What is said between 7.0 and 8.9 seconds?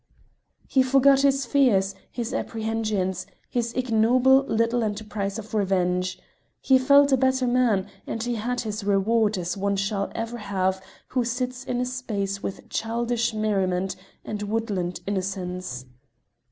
a better man, and he had his